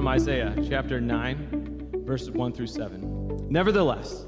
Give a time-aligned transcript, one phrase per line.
[0.00, 3.50] from Isaiah chapter 9, verses 1 through 7.
[3.50, 4.24] Nevertheless,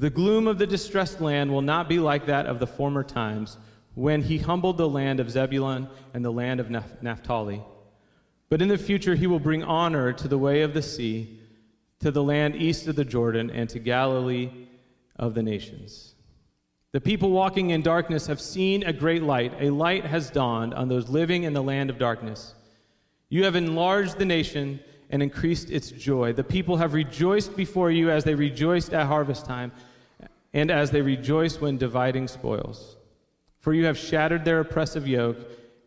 [0.00, 3.56] the gloom of the distressed land will not be like that of the former times
[3.94, 6.70] when he humbled the land of Zebulun and the land of
[7.00, 7.62] Naphtali.
[8.48, 11.38] But in the future, he will bring honor to the way of the sea,
[12.00, 14.50] to the land east of the Jordan, and to Galilee
[15.14, 16.16] of the nations.
[16.90, 19.54] The people walking in darkness have seen a great light.
[19.60, 22.54] A light has dawned on those living in the land of darkness.
[23.28, 24.80] You have enlarged the nation
[25.12, 26.32] and increased its joy.
[26.32, 29.70] The people have rejoiced before you as they rejoiced at harvest time
[30.54, 32.96] and as they rejoice when dividing spoils.
[33.60, 35.36] For you have shattered their oppressive yoke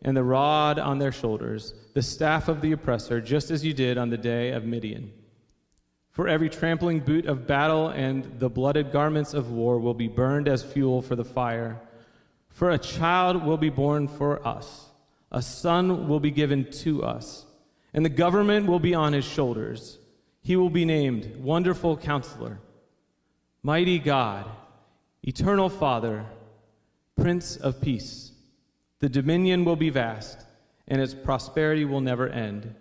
[0.02, 3.98] and the rod on their shoulders, the staff of the oppressor, just as you did
[3.98, 5.12] on the day of Midian.
[6.12, 10.48] For every trampling boot of battle and the blooded garments of war will be burned
[10.48, 11.80] as fuel for the fire.
[12.48, 14.86] For a child will be born for us,
[15.32, 17.45] a son will be given to us,
[17.96, 19.98] and the government will be on his shoulders.
[20.42, 22.60] He will be named Wonderful Counselor,
[23.62, 24.44] Mighty God,
[25.22, 26.26] Eternal Father,
[27.16, 28.32] Prince of Peace.
[29.00, 30.38] The dominion will be vast,
[30.86, 32.74] and its prosperity will never end.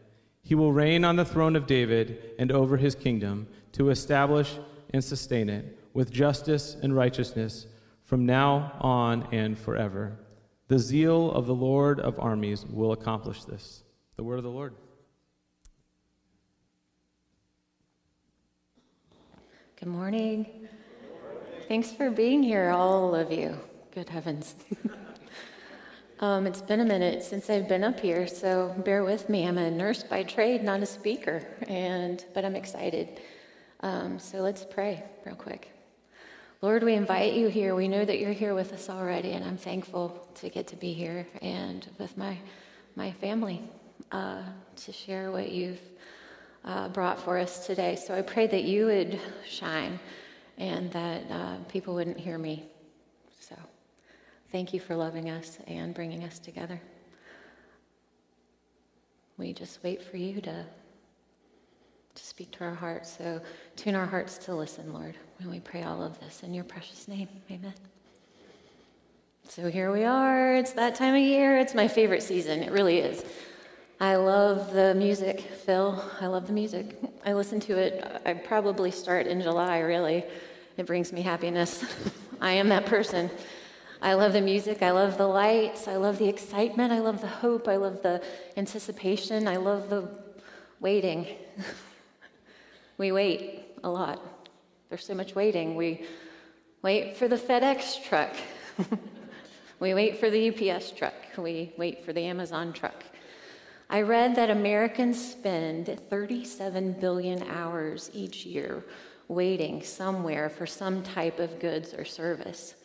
[0.43, 4.59] He will reign on the throne of David and over his kingdom to establish
[4.93, 7.67] and sustain it with justice and righteousness
[8.03, 10.19] from now on and forever.
[10.67, 13.81] The zeal of the Lord of armies will accomplish this.
[14.17, 14.75] The word of the Lord.
[19.85, 20.47] Good morning.
[21.67, 23.55] Thanks for being here, all of you.
[23.93, 24.55] Good heavens.
[26.21, 29.45] Um, it's been a minute since I've been up here, so bear with me.
[29.45, 33.19] I'm a nurse by trade, not a speaker, and but I'm excited.
[33.81, 35.71] Um, so let's pray real quick.
[36.61, 37.75] Lord, we invite you here.
[37.75, 40.93] We know that you're here with us already, and I'm thankful to get to be
[40.93, 42.37] here and with my
[42.95, 43.61] my family
[44.13, 44.41] uh,
[44.77, 45.81] to share what you've
[46.65, 47.95] uh, brought for us today.
[47.95, 49.99] So I pray that you would shine,
[50.57, 52.65] and that uh, people wouldn't hear me
[53.39, 53.55] So
[54.51, 56.81] Thank you for loving us and bringing us together.
[59.37, 60.65] We just wait for you to,
[62.15, 63.17] to speak to our hearts.
[63.17, 63.41] So
[63.75, 65.15] tune our hearts to listen, Lord.
[65.39, 67.27] And we pray all of this in your precious name.
[67.51, 67.73] Amen.
[69.49, 70.55] So here we are.
[70.55, 71.59] It's that time of year.
[71.59, 72.63] It's my favorite season.
[72.63, 73.23] It really is.
[73.99, 76.03] I love the music, Phil.
[76.19, 76.97] I love the music.
[77.25, 78.21] I listen to it.
[78.25, 80.25] I probably start in July, really.
[80.75, 81.85] It brings me happiness.
[82.41, 83.29] I am that person.
[84.01, 84.81] I love the music.
[84.81, 85.87] I love the lights.
[85.87, 86.91] I love the excitement.
[86.91, 87.69] I love the hope.
[87.69, 88.21] I love the
[88.57, 89.47] anticipation.
[89.47, 90.09] I love the
[90.81, 91.27] waiting.
[92.97, 94.21] we wait a lot.
[94.89, 95.73] There's so much waiting.
[95.73, 96.05] We
[96.81, 98.35] wait for the FedEx truck.
[99.79, 101.13] we wait for the UPS truck.
[101.37, 103.05] We wait for the Amazon truck.
[103.89, 108.83] I read that Americans spend 37 billion hours each year
[109.27, 112.75] waiting somewhere for some type of goods or service.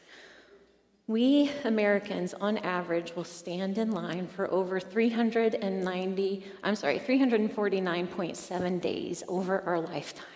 [1.06, 9.25] We Americans, on average, will stand in line for over 390, I'm sorry, 349.7 days
[9.27, 10.27] over our lifetime.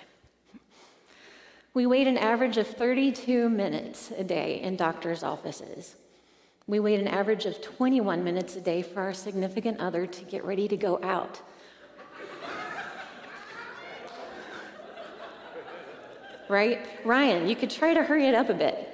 [1.74, 5.94] We wait an average of 32 minutes a day in doctor's offices.
[6.66, 10.44] We wait an average of 21 minutes a day for our significant other to get
[10.44, 11.40] ready to go out.
[16.48, 16.86] right?
[17.04, 18.90] Ryan, you could try to hurry it up a bit.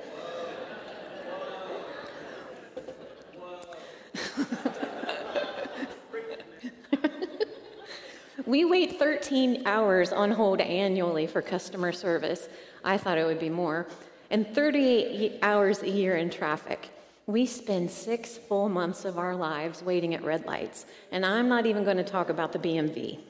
[8.46, 12.48] we wait 13 hours on hold annually for customer service.
[12.84, 13.86] I thought it would be more.
[14.30, 16.90] And 38 hours a year in traffic.
[17.30, 20.84] We spend six full months of our lives waiting at red lights.
[21.12, 23.20] And I'm not even going to talk about the BMV.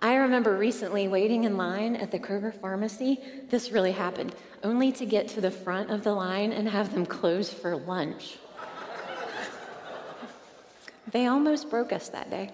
[0.00, 3.19] I remember recently waiting in line at the Kroger pharmacy.
[3.50, 4.32] This really happened,
[4.62, 8.38] only to get to the front of the line and have them close for lunch.
[11.11, 12.53] they almost broke us that day.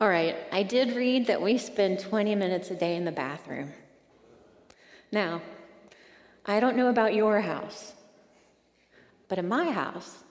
[0.00, 3.72] All right, I did read that we spend 20 minutes a day in the bathroom.
[5.10, 5.42] Now,
[6.48, 7.92] I don't know about your house,
[9.28, 10.24] but in my house,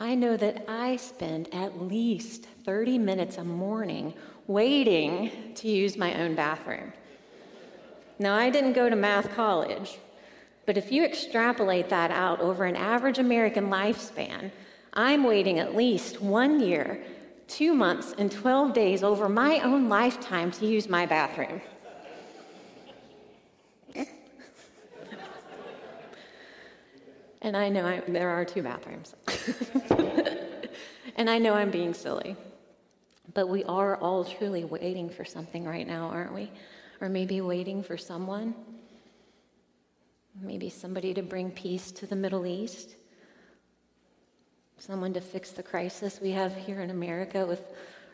[0.00, 4.14] I know that I spend at least 30 minutes a morning
[4.46, 6.94] waiting to use my own bathroom.
[8.18, 9.98] Now, I didn't go to math college,
[10.64, 14.50] but if you extrapolate that out over an average American lifespan,
[14.94, 17.04] I'm waiting at least one year,
[17.46, 21.60] two months, and 12 days over my own lifetime to use my bathroom.
[27.42, 29.14] And I know I, there are two bathrooms.
[31.16, 32.36] and I know I'm being silly.
[33.34, 36.50] But we are all truly waiting for something right now, aren't we?
[37.00, 38.54] Or maybe waiting for someone.
[40.40, 42.96] Maybe somebody to bring peace to the Middle East.
[44.78, 47.62] Someone to fix the crisis we have here in America with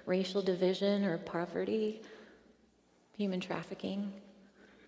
[0.06, 2.00] racial division or poverty,
[3.16, 4.12] human trafficking,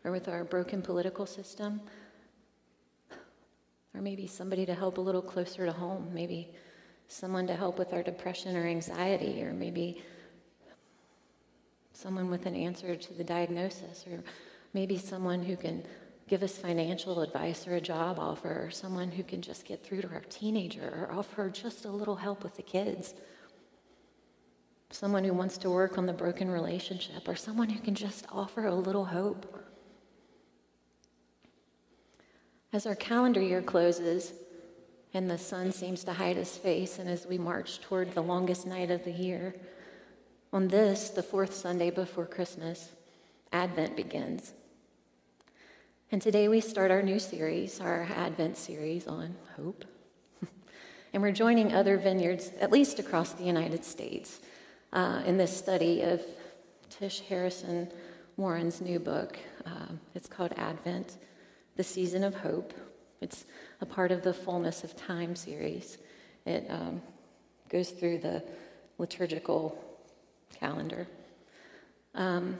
[0.04, 1.80] or with our broken political system.
[3.94, 6.10] Or maybe somebody to help a little closer to home.
[6.12, 6.52] Maybe
[7.08, 10.02] someone to help with our depression or anxiety, or maybe
[11.92, 14.22] someone with an answer to the diagnosis, or
[14.72, 15.84] maybe someone who can
[16.28, 20.02] give us financial advice or a job offer, or someone who can just get through
[20.02, 23.14] to our teenager or offer just a little help with the kids.
[24.90, 28.66] Someone who wants to work on the broken relationship, or someone who can just offer
[28.66, 29.64] a little hope.
[32.72, 34.32] As our calendar year closes
[35.12, 38.64] and the sun seems to hide his face, and as we march toward the longest
[38.64, 39.56] night of the year,
[40.52, 42.90] on this, the fourth Sunday before Christmas,
[43.52, 44.52] Advent begins.
[46.12, 49.84] And today we start our new series, our Advent series on hope.
[51.12, 54.38] and we're joining other vineyards, at least across the United States,
[54.92, 56.22] uh, in this study of
[56.88, 57.90] Tish Harrison
[58.36, 59.36] Warren's new book.
[59.66, 61.16] Um, it's called Advent
[61.80, 62.74] the season of hope.
[63.22, 63.46] It's
[63.80, 65.96] a part of the Fullness of Time series.
[66.44, 67.00] It um,
[67.70, 68.44] goes through the
[68.98, 69.82] liturgical
[70.52, 71.06] calendar.
[72.14, 72.58] Um,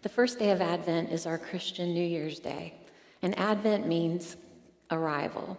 [0.00, 2.72] the first day of Advent is our Christian New Year's Day,
[3.20, 4.38] and Advent means
[4.90, 5.58] arrival.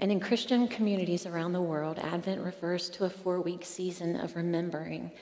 [0.00, 4.34] And in Christian communities around the world, Advent refers to a four week season of
[4.34, 5.12] remembering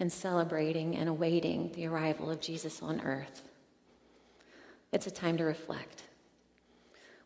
[0.00, 3.42] and celebrating and awaiting the arrival of Jesus on earth.
[4.94, 6.04] It's a time to reflect.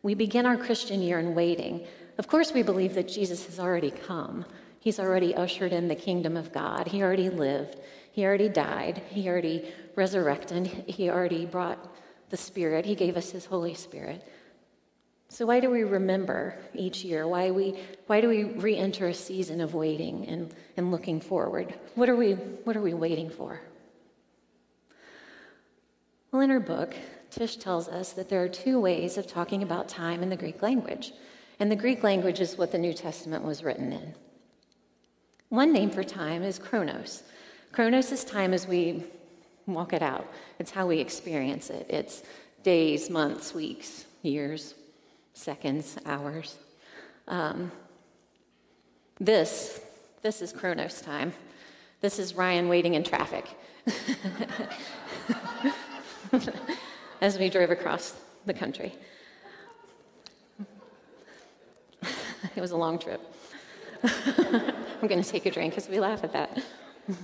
[0.01, 1.85] We begin our Christian year in waiting.
[2.17, 4.43] Of course, we believe that Jesus has already come.
[4.79, 6.87] He's already ushered in the kingdom of God.
[6.87, 7.79] He already lived.
[8.11, 9.03] He already died.
[9.09, 10.65] He already resurrected.
[10.87, 11.95] He already brought
[12.31, 12.85] the Spirit.
[12.85, 14.27] He gave us His Holy Spirit.
[15.27, 17.27] So, why do we remember each year?
[17.27, 21.75] Why, we, why do we re enter a season of waiting and, and looking forward?
[21.93, 23.61] What are, we, what are we waiting for?
[26.31, 26.95] Well, in her book,
[27.29, 30.61] Tish tells us that there are two ways of talking about time in the Greek
[30.61, 31.13] language.
[31.59, 34.15] And the Greek language is what the New Testament was written in.
[35.49, 37.23] One name for time is chronos.
[37.71, 39.03] Chronos is time as we
[39.67, 40.27] walk it out,
[40.57, 41.85] it's how we experience it.
[41.89, 42.23] It's
[42.63, 44.73] days, months, weeks, years,
[45.33, 46.57] seconds, hours.
[47.27, 47.71] Um,
[49.19, 49.81] this,
[50.21, 51.33] this is chronos time.
[52.01, 53.45] This is Ryan waiting in traffic.
[57.21, 58.95] as we drove across the country.
[62.55, 63.21] it was a long trip.
[64.03, 66.63] I'm going to take a drink because we laugh at that.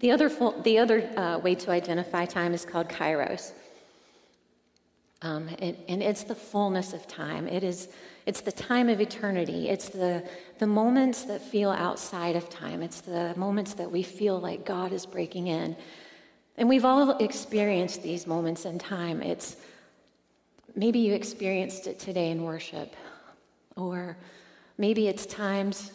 [0.00, 0.28] the other,
[0.62, 3.52] the other uh, way to identify time is called kairos.
[5.22, 7.46] Um, and, and, it's the fullness of time.
[7.46, 7.88] It is,
[8.26, 9.68] it's the time of eternity.
[9.68, 10.28] It's the,
[10.58, 12.82] the moments that feel outside of time.
[12.82, 15.76] It's the moments that we feel like God is breaking in.
[16.56, 19.22] And we've all experienced these moments in time.
[19.22, 19.56] It's
[20.74, 22.94] maybe you experienced it today in worship,
[23.76, 24.16] or
[24.78, 25.92] maybe it's times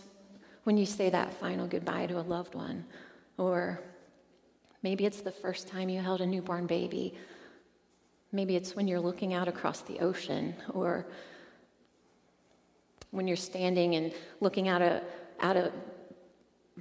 [0.63, 2.85] when you say that final goodbye to a loved one,
[3.37, 3.79] or
[4.83, 7.13] maybe it's the first time you held a newborn baby.
[8.31, 11.05] Maybe it's when you're looking out across the ocean, or
[13.11, 14.11] when you're standing and
[14.41, 15.01] looking out a,
[15.39, 15.71] out a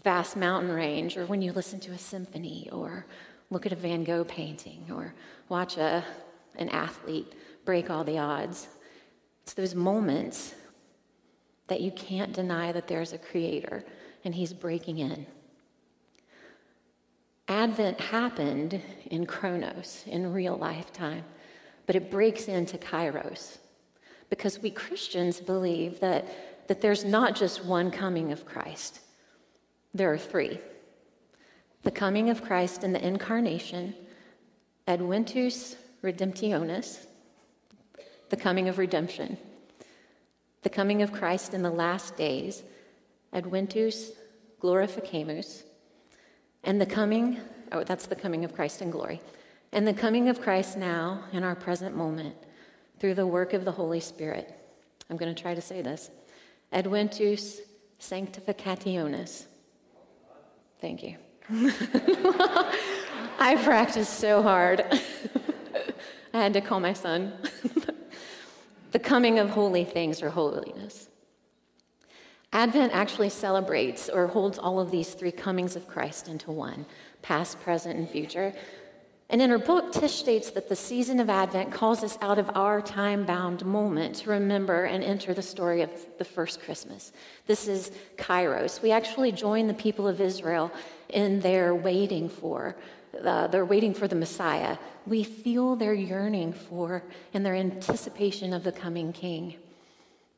[0.03, 3.07] vast mountain range, or when you listen to a symphony, or
[3.51, 5.15] look at a Van Gogh painting or
[5.49, 6.05] watch a,
[6.57, 7.33] an athlete
[7.65, 8.69] break all the odds.
[9.43, 10.55] It's those moments
[11.69, 13.85] that you can't deny that there's a creator
[14.25, 15.27] and he's breaking in.
[17.49, 21.25] Advent happened in Chronos, in real lifetime,
[21.87, 23.59] but it breaks into Kairos
[24.29, 29.01] because we Christians believe that, that there's not just one coming of Christ,
[29.95, 30.59] there are three
[31.87, 33.95] the coming of Christ in the incarnation,
[34.89, 37.07] Adventus Redemptionis,
[38.29, 39.39] the coming of redemption,
[40.63, 42.65] the coming of Christ in the last days,
[43.33, 44.11] Adventus
[44.61, 45.63] Glorificamus,
[46.65, 47.39] and the coming,
[47.71, 49.21] oh, that's the coming of Christ in glory,
[49.71, 52.35] and the coming of Christ now in our present moment
[52.99, 54.53] through the work of the Holy Spirit.
[55.09, 56.11] I'm going to try to say this
[56.73, 57.61] Adventus
[58.01, 59.45] Sanctificationis.
[60.81, 61.17] Thank you.
[63.39, 64.85] I practiced so hard.
[66.35, 67.33] I had to call my son.
[68.93, 71.09] the coming of holy things or holiness.
[72.53, 76.87] Advent actually celebrates or holds all of these three comings of Christ into one
[77.23, 78.53] past, present, and future.
[79.29, 82.49] And in her book, Tish states that the season of Advent calls us out of
[82.55, 87.13] our time bound moment to remember and enter the story of the first Christmas.
[87.49, 88.83] This is Kairos.
[88.83, 90.71] We actually join the people of Israel
[91.09, 92.77] in their waiting for.
[93.25, 94.79] Uh, they're waiting for the Messiah.
[95.07, 97.03] We feel their yearning for
[97.35, 99.57] and their anticipation of the coming King.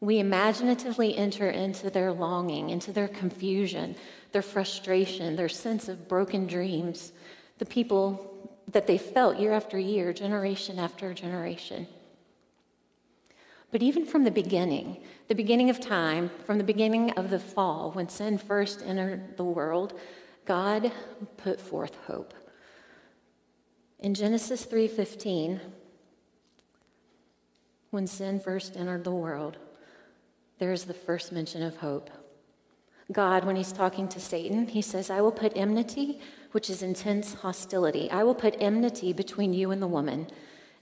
[0.01, 3.97] We imaginatively enter into their longing, into their confusion,
[4.33, 7.13] their frustration, their sense of broken dreams,
[7.59, 8.38] the people
[8.69, 11.89] that they felt year after year, generation after generation.
[13.71, 17.91] But even from the beginning, the beginning of time, from the beginning of the fall,
[17.93, 19.99] when sin first entered the world,
[20.45, 20.91] God
[21.37, 22.33] put forth hope.
[23.99, 25.61] In Genesis 3:15,
[27.91, 29.59] when sin first entered the world,
[30.59, 32.11] there is the first mention of hope.
[33.11, 36.21] God, when he's talking to Satan, he says, I will put enmity,
[36.53, 38.11] which is intense hostility.
[38.11, 40.29] I will put enmity between you and the woman,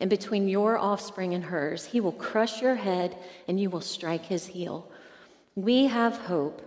[0.01, 1.87] and between your offspring and hers.
[1.87, 3.17] He will crush your head,
[3.49, 4.91] and you will strike his heel.
[5.55, 6.63] We have hope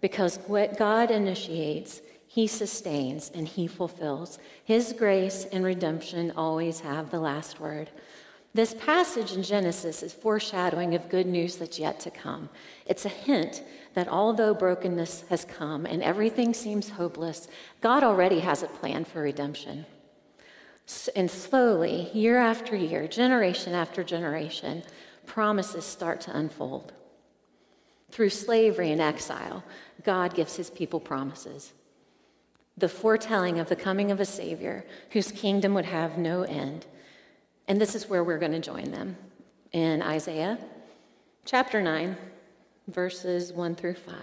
[0.00, 4.38] because what God initiates, he sustains and he fulfills.
[4.64, 7.90] His grace and redemption always have the last word.
[8.52, 12.48] This passage in Genesis is foreshadowing of good news that's yet to come.
[12.84, 13.62] It's a hint
[13.94, 17.46] that although brokenness has come and everything seems hopeless,
[17.80, 19.86] God already has a plan for redemption.
[21.14, 24.82] And slowly, year after year, generation after generation,
[25.26, 26.92] promises start to unfold.
[28.10, 29.62] Through slavery and exile,
[30.02, 31.72] God gives his people promises.
[32.76, 36.86] The foretelling of the coming of a Savior whose kingdom would have no end
[37.70, 39.16] and this is where we're going to join them
[39.70, 40.58] in Isaiah
[41.44, 42.16] chapter 9,
[42.88, 44.16] verses 1 through 5.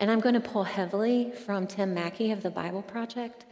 [0.00, 3.44] And I'm going to pull heavily from Tim Mackie of the Bible Project.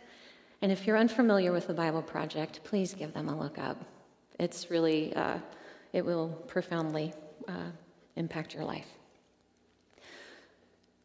[0.63, 3.85] And if you're unfamiliar with the Bible Project, please give them a look up.
[4.41, 5.39] It's really, uh,
[5.93, 7.15] it will profoundly
[7.47, 7.71] uh,
[8.17, 8.89] impact your life.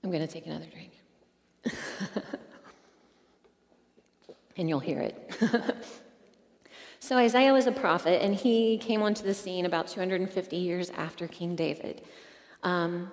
[0.04, 0.94] I'm going to take another drink.
[4.58, 5.32] and you'll hear it.
[7.08, 11.26] So Isaiah was a prophet, and he came onto the scene about 250 years after
[11.26, 12.02] King David.
[12.64, 13.10] Um,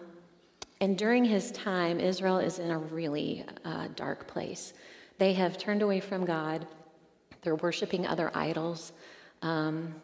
[0.80, 4.74] and during his time, Israel is in a really uh, dark place.
[5.18, 6.66] They have turned away from God,
[7.42, 8.92] they're worshiping other idols.
[9.42, 9.94] Um,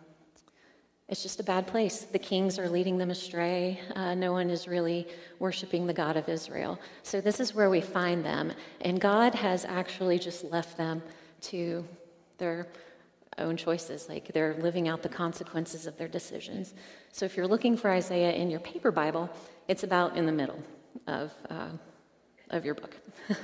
[1.09, 2.03] it's just a bad place.
[2.03, 3.81] The kings are leading them astray.
[3.97, 5.09] Uh, no one is really
[5.41, 6.79] worshiping the God of Israel.
[7.03, 8.53] So, this is where we find them.
[8.83, 11.03] And God has actually just left them
[11.41, 11.85] to
[12.39, 12.69] their
[13.41, 16.75] own choices, like they're living out the consequences of their decisions.
[17.13, 19.31] So if you're looking for Isaiah in your paper Bible,
[19.69, 20.63] it's about in the middle
[21.07, 21.71] of, uh,
[22.51, 22.97] of your book.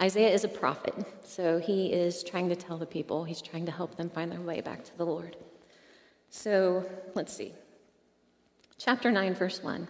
[0.00, 0.94] Isaiah is a prophet,
[1.24, 4.40] so he is trying to tell the people, he's trying to help them find their
[4.40, 5.36] way back to the Lord.
[6.30, 7.52] So let's see.
[8.76, 9.88] Chapter 9, verse 1.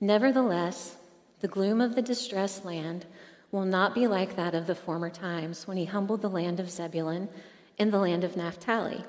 [0.00, 0.96] Nevertheless,
[1.40, 3.04] the gloom of the distressed land
[3.50, 6.70] will not be like that of the former times when he humbled the land of
[6.70, 7.28] Zebulun
[7.78, 9.04] in the land of Naphtali.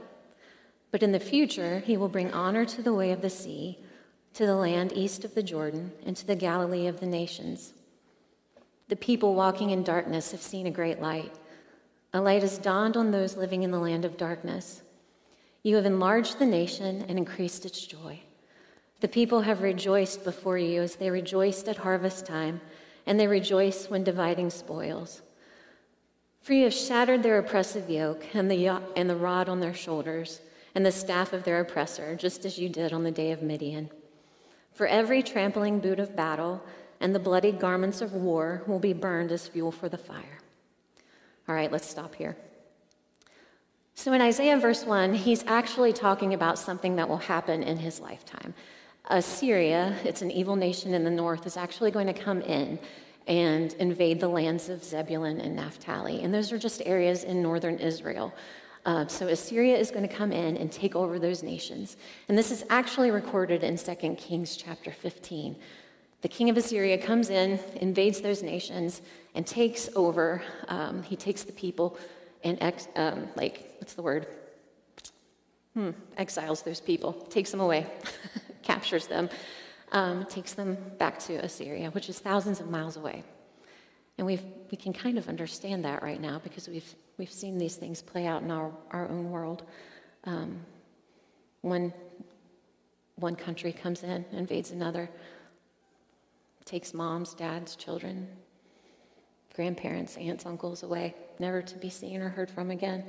[0.91, 3.79] But in the future, he will bring honor to the way of the sea,
[4.33, 7.73] to the land east of the Jordan, and to the Galilee of the nations.
[8.87, 11.33] The people walking in darkness have seen a great light.
[12.13, 14.83] A light has dawned on those living in the land of darkness.
[15.63, 18.21] You have enlarged the nation and increased its joy.
[19.01, 22.61] The people have rejoiced before you as they rejoiced at harvest time,
[23.05, 25.21] and they rejoice when dividing spoils.
[26.45, 30.41] For you have shattered their oppressive yoke and the, and the rod on their shoulders
[30.75, 33.89] and the staff of their oppressor, just as you did on the day of Midian.
[34.71, 36.61] For every trampling boot of battle
[36.99, 40.37] and the bloody garments of war will be burned as fuel for the fire.
[41.49, 42.37] All right, let's stop here.
[43.95, 47.99] So in Isaiah verse 1, he's actually talking about something that will happen in his
[47.99, 48.53] lifetime.
[49.05, 52.77] Assyria, it's an evil nation in the north, is actually going to come in
[53.27, 56.21] and invade the lands of Zebulun and Naphtali.
[56.21, 58.33] And those are just areas in northern Israel.
[58.85, 61.97] Uh, so Assyria is going to come in and take over those nations.
[62.29, 65.55] And this is actually recorded in 2 Kings chapter 15.
[66.21, 69.01] The king of Assyria comes in, invades those nations,
[69.33, 70.41] and takes over.
[70.67, 71.97] Um, he takes the people
[72.43, 74.27] and, ex- um, like, what's the word?
[75.73, 77.87] Hmm, exiles those people, takes them away,
[78.61, 79.29] captures them
[79.95, 83.23] um, takes them back to Assyria, which is thousands of miles away.
[84.17, 84.39] And we
[84.71, 88.25] we can kind of understand that right now because we've, we've seen these things play
[88.25, 89.63] out in our, our own world.
[90.25, 90.59] Um,
[91.61, 91.93] when
[93.15, 95.09] one country comes in, invades another,
[96.65, 98.27] takes moms, dads, children,
[99.55, 103.03] grandparents, aunts, uncles away, never to be seen or heard from again.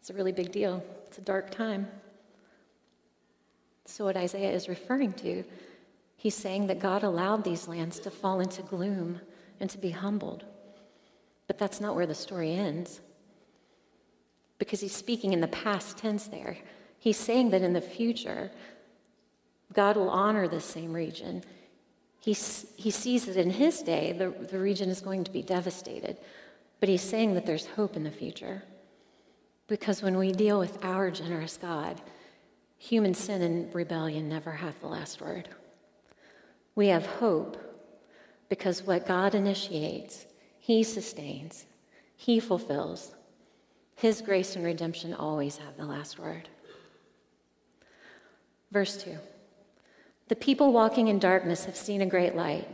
[0.00, 0.82] It's a really big deal.
[1.06, 1.86] It's a dark time.
[3.84, 5.44] So, what Isaiah is referring to,
[6.22, 9.20] he's saying that God allowed these lands to fall into gloom
[9.58, 10.44] and to be humbled.
[11.48, 13.00] But that's not where the story ends.
[14.56, 16.58] Because he's speaking in the past tense there.
[16.96, 18.52] He's saying that in the future,
[19.72, 21.42] God will honor this same region.
[22.20, 22.34] He,
[22.76, 26.18] he sees that in his day, the, the region is going to be devastated.
[26.78, 28.62] But he's saying that there's hope in the future.
[29.66, 32.00] Because when we deal with our generous God,
[32.78, 35.48] human sin and rebellion never have the last word.
[36.74, 37.58] We have hope
[38.48, 40.26] because what God initiates,
[40.58, 41.66] He sustains,
[42.16, 43.14] He fulfills.
[43.94, 46.48] His grace and redemption always have the last word.
[48.70, 49.16] Verse 2
[50.28, 52.68] The people walking in darkness have seen a great light.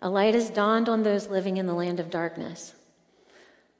[0.00, 2.74] A light has dawned on those living in the land of darkness.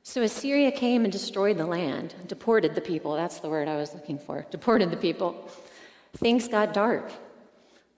[0.04, 3.14] So Assyria came and destroyed the land, deported the people.
[3.14, 4.46] That's the word I was looking for.
[4.50, 5.48] Deported the people.
[6.14, 7.10] Things got dark.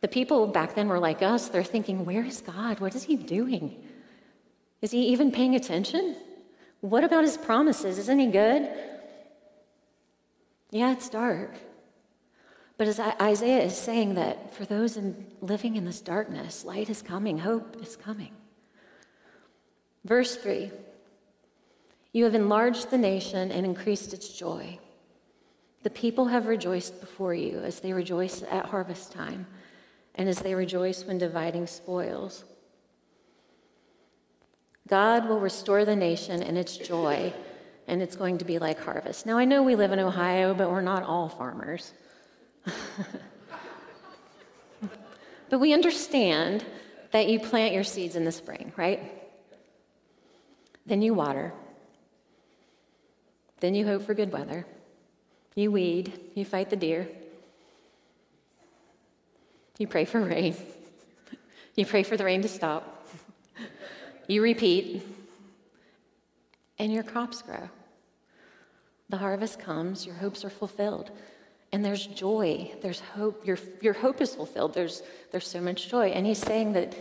[0.04, 1.48] The people back then were like us.
[1.48, 2.78] They're thinking, where is God?
[2.78, 3.82] What is he doing?
[4.82, 6.16] Is he even paying attention?
[6.82, 7.96] What about his promises?
[7.96, 8.68] Isn't he good?
[10.70, 11.52] Yeah, it's dark.
[12.76, 17.00] But as Isaiah is saying that for those in, living in this darkness, light is
[17.00, 18.32] coming, hope is coming.
[20.04, 20.70] Verse 3
[22.12, 24.78] You have enlarged the nation and increased its joy.
[25.82, 29.46] The people have rejoiced before you as they rejoice at harvest time
[30.14, 32.44] and as they rejoice when dividing spoils.
[34.86, 37.32] God will restore the nation and its joy,
[37.88, 39.26] and it's going to be like harvest.
[39.26, 41.92] Now, I know we live in Ohio, but we're not all farmers.
[45.48, 46.64] but we understand
[47.12, 49.00] that you plant your seeds in the spring, right?
[50.86, 51.52] Then you water.
[53.60, 54.66] Then you hope for good weather.
[55.54, 56.12] You weed.
[56.34, 57.08] You fight the deer.
[59.78, 60.56] You pray for rain.
[61.74, 63.06] You pray for the rain to stop.
[64.28, 65.02] You repeat.
[66.78, 67.68] And your crops grow.
[69.08, 71.10] The harvest comes, your hopes are fulfilled.
[71.72, 73.46] And there's joy, there's hope.
[73.46, 74.74] Your, your hope is fulfilled.
[74.74, 76.08] There's, there's so much joy.
[76.08, 76.94] And he's saying that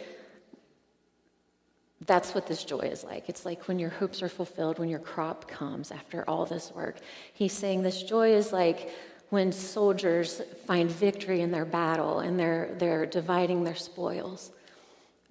[2.06, 3.30] that's what this joy is like.
[3.30, 6.98] It's like when your hopes are fulfilled, when your crop comes after all this work.
[7.34, 8.90] He's saying this joy is like
[9.34, 14.52] when soldiers find victory in their battle and they're, they're dividing their spoils.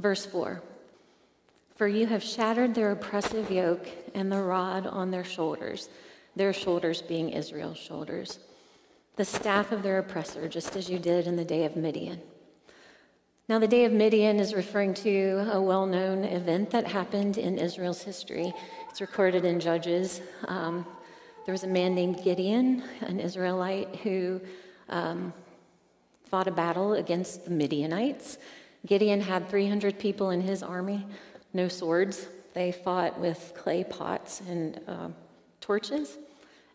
[0.00, 0.60] Verse 4
[1.76, 5.88] For you have shattered their oppressive yoke and the rod on their shoulders,
[6.34, 8.40] their shoulders being Israel's shoulders
[9.14, 12.20] the staff of their oppressor, just as you did in the day of Midian.
[13.48, 17.56] Now, the day of Midian is referring to a well known event that happened in
[17.56, 18.52] Israel's history.
[18.90, 20.22] It's recorded in Judges.
[20.48, 20.86] Um,
[21.44, 24.40] there was a man named Gideon, an Israelite, who
[24.88, 25.32] um,
[26.24, 28.38] fought a battle against the Midianites.
[28.86, 31.04] Gideon had 300 people in his army,
[31.52, 32.28] no swords.
[32.54, 35.08] They fought with clay pots and uh,
[35.60, 36.18] torches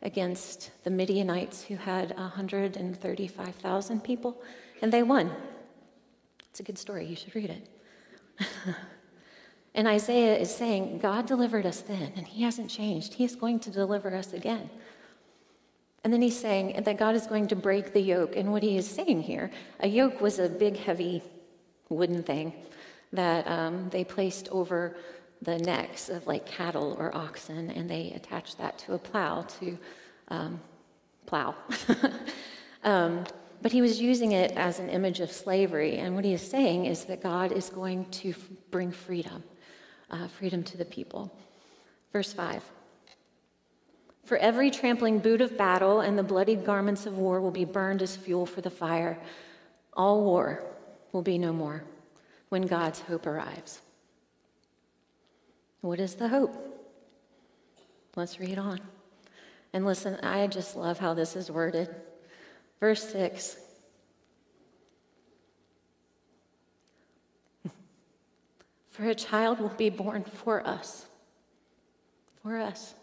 [0.02, 4.42] against the Midianites, who had 135,000 people,
[4.82, 5.32] and they won.
[6.50, 7.06] It's a good story.
[7.06, 7.70] You should read it.
[9.78, 13.14] and Isaiah is saying, God delivered us then, and He hasn't changed.
[13.14, 14.70] He is going to deliver us again.
[16.04, 18.38] And then he's saying that God is going to break the yoke.
[18.38, 21.22] And what he is saying here, a yoke was a big, heavy
[21.90, 22.54] wooden thing
[23.12, 24.96] that um, they placed over
[25.42, 29.78] the necks of like cattle or oxen, and they attached that to a plow to
[30.30, 30.62] um,
[31.26, 31.56] plow.
[32.84, 33.26] um,
[33.62, 35.98] but he was using it as an image of slavery.
[35.98, 39.44] And what he is saying is that God is going to f- bring freedom,
[40.10, 41.32] uh, freedom to the people.
[42.14, 42.64] Verse 5
[44.24, 48.02] For every trampling boot of battle and the bloodied garments of war will be burned
[48.02, 49.18] as fuel for the fire.
[49.94, 50.64] All war
[51.12, 51.84] will be no more
[52.50, 53.82] when God's hope arrives.
[55.82, 56.56] What is the hope?
[58.16, 58.80] Let's read on.
[59.74, 61.94] And listen, I just love how this is worded.
[62.80, 63.58] Verse 6
[68.98, 71.06] For a child will be born for us.
[72.42, 72.96] For us.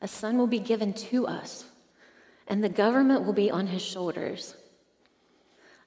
[0.00, 1.64] A son will be given to us,
[2.46, 4.54] and the government will be on his shoulders.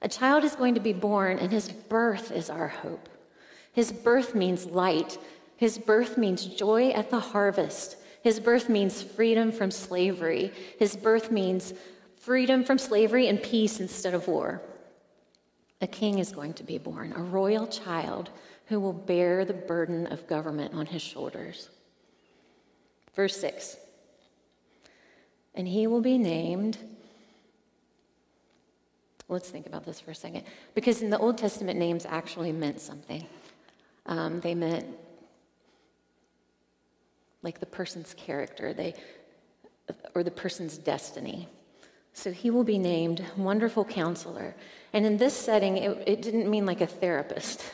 [0.02, 3.08] A child is going to be born, and his birth is our hope.
[3.72, 5.16] His birth means light
[5.56, 7.96] his birth means joy at the harvest.
[8.22, 10.52] His birth means freedom from slavery.
[10.78, 11.74] His birth means
[12.16, 14.62] freedom from slavery and peace instead of war.
[15.80, 18.30] A king is going to be born, a royal child
[18.66, 21.68] who will bear the burden of government on his shoulders.
[23.14, 23.76] Verse 6
[25.54, 26.78] And he will be named.
[29.28, 30.44] Let's think about this for a second.
[30.74, 33.26] Because in the Old Testament, names actually meant something.
[34.06, 34.86] Um, they meant
[37.42, 38.94] like the person's character, they,
[40.14, 41.48] or the person's destiny.
[42.12, 44.54] So he will be named Wonderful Counselor.
[44.94, 47.64] And in this setting, it, it didn't mean like a therapist,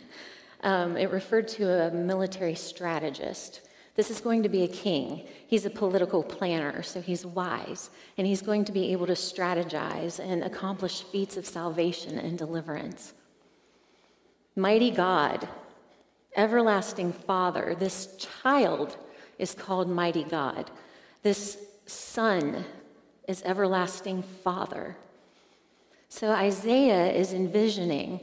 [0.62, 3.62] um, it referred to a military strategist.
[3.96, 5.26] This is going to be a king.
[5.48, 10.20] He's a political planner, so he's wise, and he's going to be able to strategize
[10.20, 13.12] and accomplish feats of salvation and deliverance.
[14.54, 15.48] Mighty God,
[16.36, 18.96] everlasting Father, this child
[19.36, 20.70] is called Mighty God.
[21.22, 22.64] This son
[23.26, 24.96] is everlasting Father.
[26.14, 28.20] So Isaiah is envisioning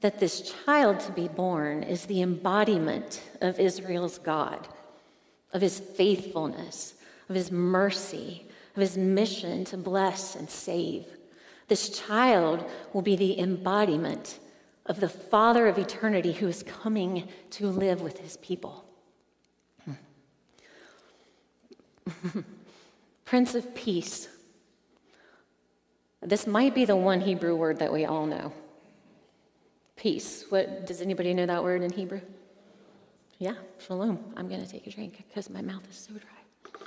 [0.00, 4.66] that this child to be born is the embodiment of Israel's God,
[5.52, 6.94] of his faithfulness,
[7.28, 11.06] of his mercy, of his mission to bless and save.
[11.68, 14.40] This child will be the embodiment
[14.86, 18.84] of the Father of eternity who is coming to live with his people.
[23.24, 24.26] Prince of Peace.
[26.22, 28.52] This might be the one Hebrew word that we all know.
[29.96, 30.44] Peace.
[30.50, 32.20] What does anybody know that word in Hebrew?
[33.38, 34.18] Yeah, shalom.
[34.36, 36.82] I'm going to take a drink because my mouth is so dry.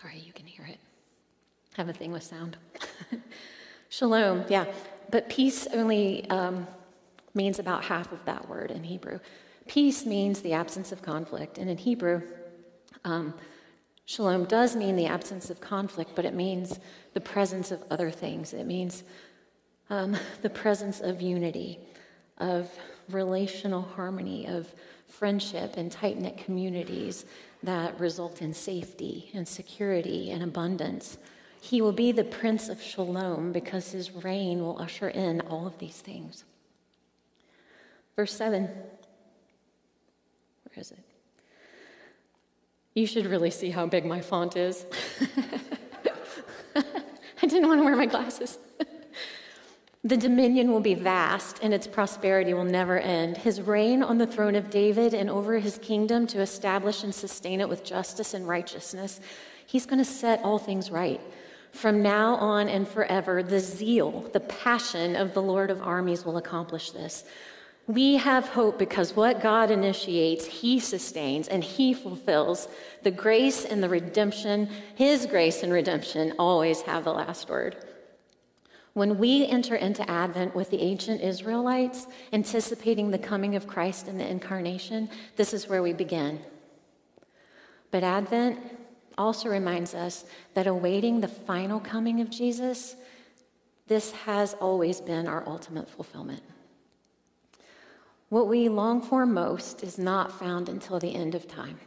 [0.00, 0.78] Sorry, you can hear it.
[1.76, 2.56] I have a thing with sound.
[3.90, 4.64] shalom, yeah.
[5.10, 6.66] But peace only um,
[7.34, 9.18] means about half of that word in Hebrew.
[9.66, 12.22] Peace means the absence of conflict, and in Hebrew,
[13.04, 13.34] um,
[14.10, 16.80] shalom does mean the absence of conflict, but it means
[17.14, 18.52] the presence of other things.
[18.52, 19.04] It means
[19.88, 21.78] um, the presence of unity,
[22.38, 22.68] of
[23.08, 24.74] relational harmony, of
[25.06, 27.24] friendship and tight knit communities
[27.62, 31.16] that result in safety and security and abundance.
[31.60, 35.78] He will be the Prince of Shalom because his reign will usher in all of
[35.78, 36.42] these things.
[38.16, 38.64] Verse 7.
[38.64, 38.74] Where
[40.76, 41.09] is it?
[42.94, 44.84] You should really see how big my font is.
[46.76, 48.58] I didn't want to wear my glasses.
[50.02, 53.36] the dominion will be vast and its prosperity will never end.
[53.36, 57.60] His reign on the throne of David and over his kingdom to establish and sustain
[57.60, 59.20] it with justice and righteousness.
[59.66, 61.20] He's going to set all things right.
[61.72, 66.38] From now on and forever, the zeal, the passion of the Lord of armies will
[66.38, 67.24] accomplish this.
[67.90, 72.68] We have hope because what God initiates, He sustains and He fulfills.
[73.02, 77.84] The grace and the redemption, His grace and redemption always have the last word.
[78.92, 84.18] When we enter into Advent with the ancient Israelites, anticipating the coming of Christ in
[84.18, 86.38] the incarnation, this is where we begin.
[87.90, 88.60] But Advent
[89.18, 92.94] also reminds us that awaiting the final coming of Jesus,
[93.88, 96.44] this has always been our ultimate fulfillment.
[98.30, 101.80] What we long for most is not found until the end of time.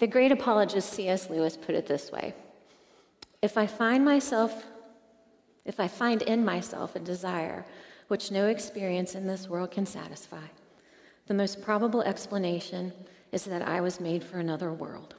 [0.00, 1.30] The great apologist C.S.
[1.30, 2.34] Lewis put it this way
[3.40, 4.66] If I find myself,
[5.64, 7.64] if I find in myself a desire
[8.08, 10.48] which no experience in this world can satisfy,
[11.28, 12.92] the most probable explanation
[13.30, 15.14] is that I was made for another world.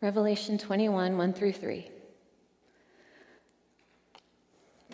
[0.00, 1.88] Revelation 21, 1 through 3.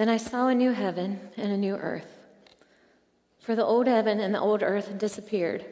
[0.01, 2.17] Then I saw a new heaven and a new earth.
[3.39, 5.67] For the old heaven and the old earth had disappeared.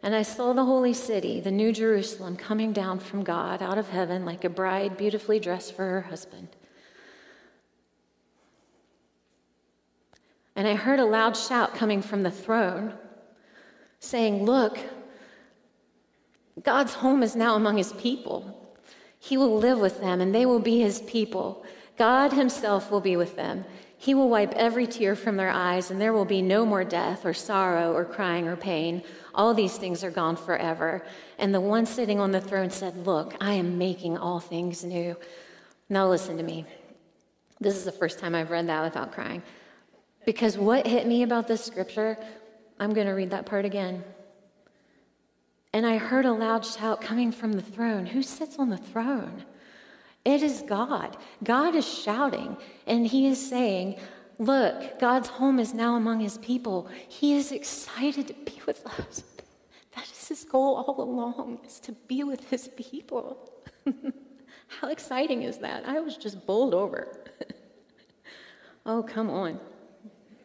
[0.00, 3.88] And I saw the holy city, the new Jerusalem, coming down from God out of
[3.88, 6.50] heaven like a bride beautifully dressed for her husband.
[10.54, 12.94] And I heard a loud shout coming from the throne,
[13.98, 14.78] saying, Look,
[16.62, 18.72] God's home is now among his people.
[19.18, 21.64] He will live with them, and they will be his people.
[21.96, 23.64] God Himself will be with them.
[23.96, 27.24] He will wipe every tear from their eyes, and there will be no more death,
[27.24, 29.02] or sorrow, or crying, or pain.
[29.34, 31.04] All these things are gone forever.
[31.38, 35.16] And the one sitting on the throne said, Look, I am making all things new.
[35.88, 36.66] Now, listen to me.
[37.60, 39.42] This is the first time I've read that without crying.
[40.26, 42.18] Because what hit me about this scripture,
[42.78, 44.04] I'm going to read that part again.
[45.72, 49.44] And I heard a loud shout coming from the throne Who sits on the throne?
[50.24, 51.16] It is God.
[51.42, 52.56] God is shouting
[52.86, 53.98] and he is saying,
[54.38, 56.88] Look, God's home is now among his people.
[57.08, 59.22] He is excited to be with us.
[59.94, 63.48] That is his goal all along, is to be with his people.
[64.66, 65.86] How exciting is that?
[65.86, 67.16] I was just bowled over.
[68.86, 69.60] Oh, come on.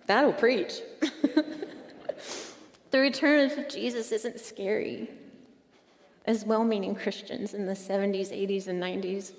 [0.08, 0.80] That'll preach.
[2.92, 5.10] the return of Jesus isn't scary,
[6.24, 9.34] as well meaning Christians in the 70s, 80s, and 90s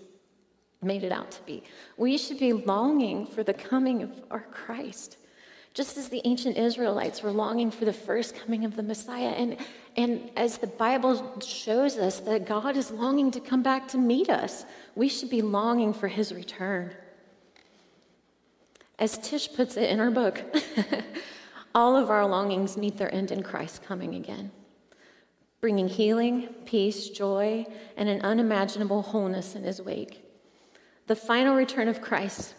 [0.83, 1.63] made it out to be.
[1.97, 5.19] We should be longing for the coming of our Christ,
[5.75, 9.29] just as the ancient Israelites were longing for the first coming of the Messiah.
[9.29, 9.57] And,
[9.97, 14.31] and as the Bible shows us that God is longing to come back to meet
[14.31, 14.65] us,
[14.95, 16.93] we should be longing for his return.
[18.99, 20.43] As Tish puts it in her book,
[21.75, 24.51] all of our longings meet their end in Christ coming again,
[25.61, 27.67] bringing healing, peace, joy,
[27.97, 30.20] and an unimaginable wholeness in his wake.
[31.11, 32.55] The final return of Christ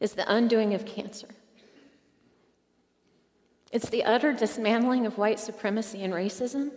[0.00, 1.28] is the undoing of cancer.
[3.70, 6.70] It's the utter dismantling of white supremacy and racism.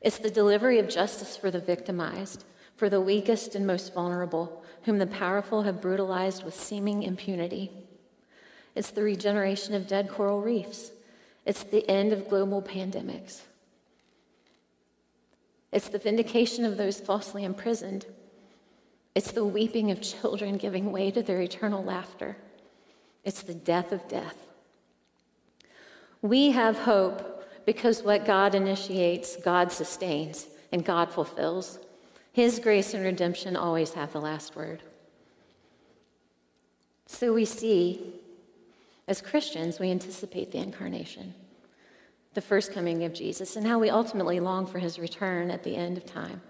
[0.00, 2.44] It's the delivery of justice for the victimized,
[2.76, 7.72] for the weakest and most vulnerable, whom the powerful have brutalized with seeming impunity.
[8.76, 10.92] It's the regeneration of dead coral reefs.
[11.44, 13.40] It's the end of global pandemics.
[15.72, 18.06] It's the vindication of those falsely imprisoned
[19.14, 22.36] it's the weeping of children giving way to their eternal laughter.
[23.24, 24.36] It's the death of death.
[26.22, 31.78] We have hope because what God initiates, God sustains, and God fulfills.
[32.32, 34.82] His grace and redemption always have the last word.
[37.06, 38.14] So we see,
[39.06, 41.34] as Christians, we anticipate the incarnation,
[42.32, 45.76] the first coming of Jesus, and how we ultimately long for his return at the
[45.76, 46.40] end of time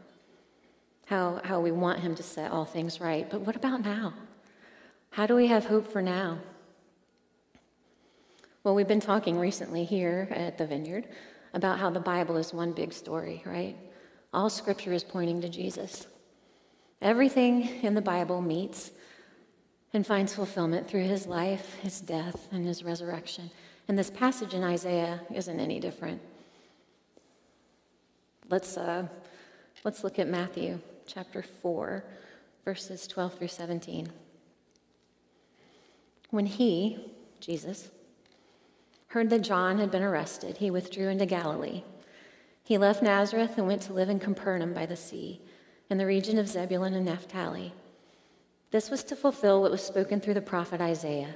[1.12, 3.29] how, how we want Him to set all things right.
[3.29, 4.14] But what about now?
[5.11, 6.38] How do we have hope for now?
[8.64, 11.07] Well, we've been talking recently here at the Vineyard
[11.53, 13.77] about how the Bible is one big story, right?
[14.33, 16.07] All scripture is pointing to Jesus.
[17.03, 18.90] Everything in the Bible meets
[19.92, 23.51] and finds fulfillment through his life, his death, and his resurrection.
[23.87, 26.22] And this passage in Isaiah isn't any different.
[28.48, 29.09] Let's, uh,
[29.85, 32.04] let's look at Matthew chapter 4,
[32.64, 34.10] verses 12 through 17.
[36.30, 37.90] When he, Jesus,
[39.08, 41.82] heard that John had been arrested, he withdrew into Galilee.
[42.64, 45.40] He left Nazareth and went to live in Capernaum by the sea,
[45.90, 47.72] in the region of Zebulun and Naphtali.
[48.70, 51.34] This was to fulfill what was spoken through the prophet Isaiah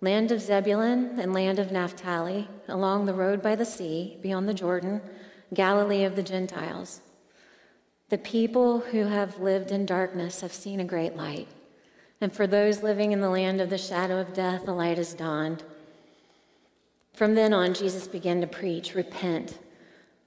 [0.00, 4.54] land of Zebulun and land of Naphtali, along the road by the sea, beyond the
[4.54, 5.02] Jordan,
[5.52, 7.02] Galilee of the Gentiles.
[8.10, 11.46] The people who have lived in darkness have seen a great light.
[12.20, 15.14] And for those living in the land of the shadow of death, the light has
[15.14, 15.62] dawned.
[17.14, 19.58] From then on, Jesus began to preach Repent,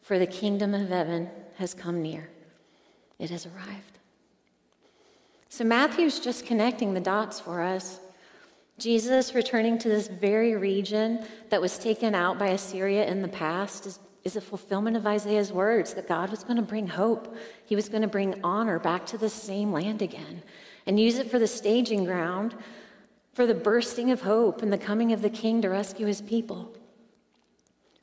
[0.02, 2.30] for the kingdom of heaven has come near.
[3.20, 4.00] It has arrived.
[5.50, 8.00] So Matthew's just connecting the dots for us.
[8.80, 13.86] Jesus returning to this very region that was taken out by Assyria in the past
[13.86, 17.36] is is a fulfillment of Isaiah's words that God was going to bring hope.
[17.66, 20.44] He was going to bring honor back to the same land again
[20.86, 22.56] and use it for the staging ground
[23.34, 26.72] for the bursting of hope and the coming of the king to rescue his people.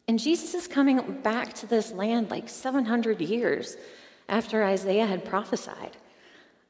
[0.08, 3.76] And Jesus is coming back to this land like 700 years
[4.28, 5.96] after Isaiah had prophesied.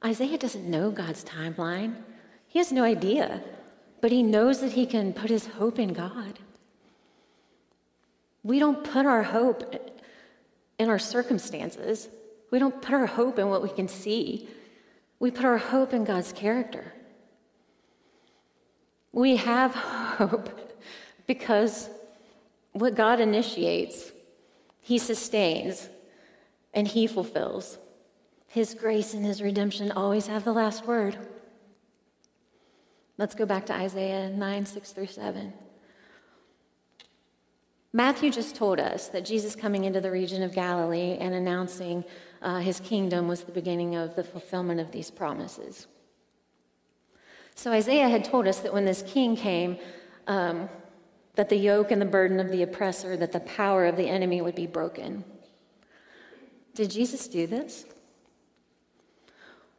[0.05, 1.97] Isaiah doesn't know God's timeline,
[2.47, 3.43] he has no idea,
[4.01, 6.39] but he knows that he can put his hope in God.
[8.43, 9.75] We don't put our hope
[10.79, 12.09] in our circumstances.
[12.51, 14.49] We don't put our hope in what we can see.
[15.19, 16.95] We put our hope in God's character.
[19.13, 20.73] We have hope
[21.27, 21.91] because
[22.73, 24.13] what God initiates,
[24.81, 25.89] He sustains
[26.73, 27.79] and He fulfills.
[28.47, 31.19] His grace and His redemption always have the last word.
[33.19, 35.53] Let's go back to Isaiah 9, 6 through 7.
[37.93, 42.05] Matthew just told us that Jesus coming into the region of Galilee and announcing
[42.41, 45.89] uh, his kingdom was the beginning of the fulfillment of these promises.
[47.57, 49.77] So Isaiah had told us that when this king came,
[50.29, 50.69] um,
[51.35, 54.41] that the yoke and the burden of the oppressor, that the power of the enemy
[54.41, 55.25] would be broken.
[56.75, 57.85] Did Jesus do this?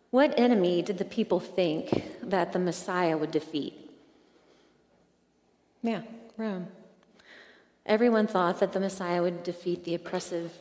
[0.09, 3.89] What enemy did the people think that the Messiah would defeat?
[5.81, 6.01] Yeah,
[6.35, 6.67] Rome.
[7.85, 10.53] Everyone thought that the Messiah would defeat the oppressive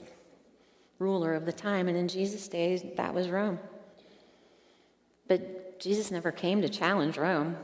[0.99, 3.59] ruler of the time, and in Jesus' days, that was Rome.
[5.29, 7.57] But Jesus never came to challenge Rome.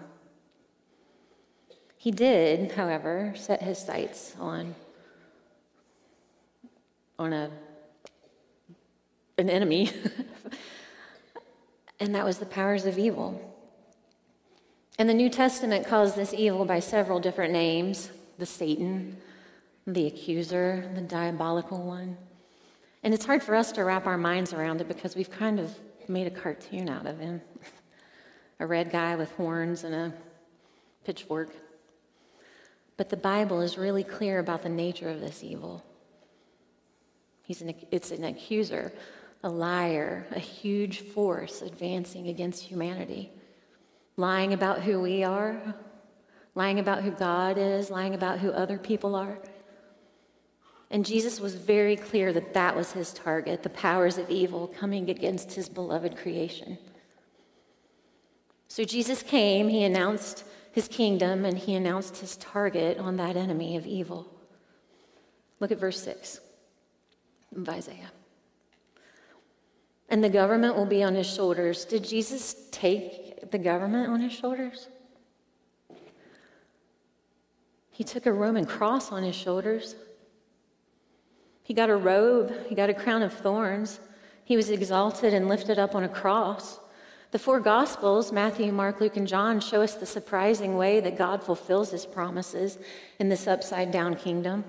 [1.96, 4.74] He did, however, set his sights on,
[7.18, 7.50] on a,
[9.38, 9.90] an enemy,
[12.00, 13.52] and that was the powers of evil.
[14.98, 19.16] And the New Testament calls this evil by several different names the Satan,
[19.86, 22.16] the accuser, the diabolical one.
[23.02, 25.74] And it's hard for us to wrap our minds around it because we've kind of
[26.08, 27.40] made a cartoon out of him
[28.60, 30.12] a red guy with horns and a
[31.04, 31.50] pitchfork.
[32.96, 35.84] But the Bible is really clear about the nature of this evil.
[37.42, 38.92] He's an, it's an accuser,
[39.44, 43.30] a liar, a huge force advancing against humanity,
[44.16, 45.60] lying about who we are,
[46.54, 49.38] lying about who God is, lying about who other people are.
[50.90, 55.10] And Jesus was very clear that that was his target the powers of evil coming
[55.10, 56.78] against his beloved creation.
[58.68, 63.76] So Jesus came, he announced his kingdom, and he announced his target on that enemy
[63.76, 64.30] of evil.
[65.58, 66.40] Look at verse 6
[67.56, 68.12] of Isaiah.
[70.08, 71.84] And the government will be on his shoulders.
[71.84, 74.88] Did Jesus take the government on his shoulders?
[77.90, 79.96] He took a Roman cross on his shoulders.
[81.66, 83.98] He got a robe, he got a crown of thorns.
[84.44, 86.78] He was exalted and lifted up on a cross.
[87.32, 91.42] The four Gospels, Matthew, Mark, Luke, and John, show us the surprising way that God
[91.42, 92.78] fulfills his promises
[93.18, 94.62] in this upside down kingdom.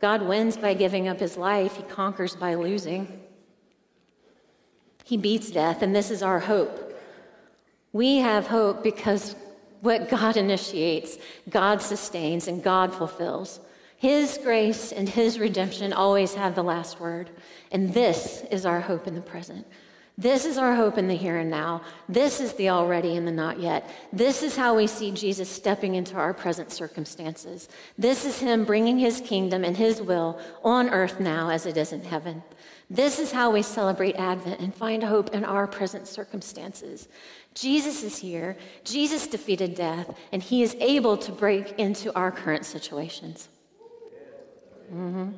[0.00, 3.20] God wins by giving up his life, he conquers by losing.
[5.04, 7.00] He beats death, and this is our hope.
[7.92, 9.36] We have hope because
[9.82, 11.16] what God initiates,
[11.48, 13.60] God sustains, and God fulfills.
[14.02, 17.30] His grace and His redemption always have the last word.
[17.70, 19.64] And this is our hope in the present.
[20.18, 21.82] This is our hope in the here and now.
[22.08, 23.88] This is the already and the not yet.
[24.12, 27.68] This is how we see Jesus stepping into our present circumstances.
[27.96, 31.92] This is Him bringing His kingdom and His will on earth now as it is
[31.92, 32.42] in heaven.
[32.90, 37.06] This is how we celebrate Advent and find hope in our present circumstances.
[37.54, 42.66] Jesus is here, Jesus defeated death, and He is able to break into our current
[42.66, 43.48] situations.
[44.92, 45.30] Mm-hmm.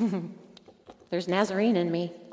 [0.00, 0.28] Mm.
[1.10, 2.12] There's Nazarene in me.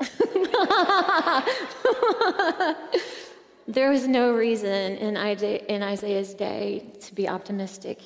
[3.68, 8.00] there was no reason in Isaiah's day to be optimistic,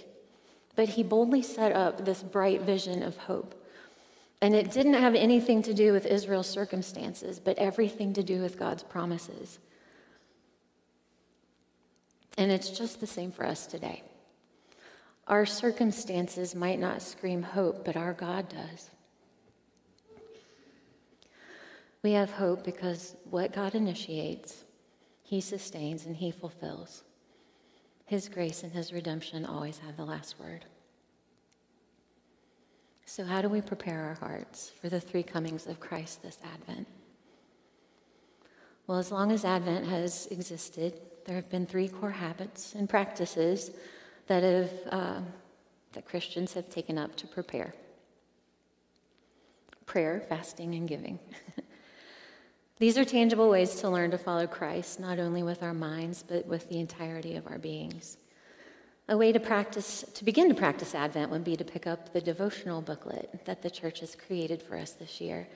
[0.74, 3.55] but he boldly set up this bright vision of hope.
[4.42, 8.59] And it didn't have anything to do with Israel's circumstances, but everything to do with
[8.59, 9.59] God's promises.
[12.37, 14.02] And it's just the same for us today.
[15.29, 18.91] Our circumstances might not scream hope, but our God does.
[22.03, 24.65] We have hope because what God initiates,
[25.25, 27.03] He sustains and He fulfills.
[28.05, 30.65] His grace and His redemption always have the last word.
[33.05, 36.87] So, how do we prepare our hearts for the three comings of Christ this Advent?
[38.87, 43.73] Well, as long as Advent has existed, there have been three core habits and practices
[44.27, 45.21] that, have, uh,
[45.93, 47.75] that Christians have taken up to prepare
[49.87, 51.19] prayer, fasting, and giving.
[52.79, 56.45] These are tangible ways to learn to follow Christ, not only with our minds, but
[56.47, 58.19] with the entirety of our beings.
[59.09, 62.21] A way to practice, to begin to practice Advent would be to pick up the
[62.21, 65.47] devotional booklet that the church has created for us this year.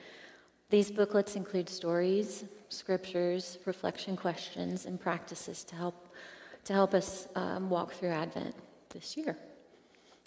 [0.69, 6.15] These booklets include stories, scriptures, reflection questions, and practices to help
[6.65, 8.55] to help us um, walk through Advent
[8.89, 9.37] this year.